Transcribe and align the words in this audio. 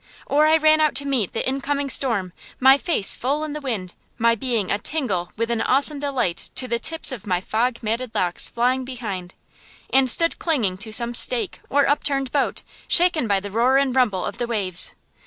Or 0.25 0.47
I 0.47 0.57
ran 0.57 0.81
out 0.81 0.95
to 0.95 1.05
meet 1.05 1.31
the 1.33 1.47
incoming 1.47 1.91
storm, 1.91 2.33
my 2.59 2.79
face 2.79 3.15
full 3.15 3.43
in 3.43 3.53
the 3.53 3.61
wind, 3.61 3.93
my 4.17 4.33
being 4.33 4.71
a 4.71 4.79
tingle 4.79 5.31
with 5.37 5.51
an 5.51 5.61
awesome 5.61 5.99
delight 5.99 6.49
to 6.55 6.67
the 6.67 6.79
tips 6.79 7.11
of 7.11 7.27
my 7.27 7.39
fog 7.39 7.77
matted 7.83 8.15
locks 8.15 8.49
flying 8.49 8.83
behind; 8.83 9.35
and 9.91 10.09
stood 10.09 10.39
clinging 10.39 10.79
to 10.79 10.91
some 10.91 11.13
stake 11.13 11.61
or 11.69 11.87
upturned 11.87 12.31
boat, 12.31 12.63
shaken 12.87 13.27
by 13.27 13.39
the 13.39 13.51
roar 13.51 13.77
and 13.77 13.95
rumble 13.95 14.25
of 14.25 14.39
the 14.39 14.47
waves. 14.47 14.93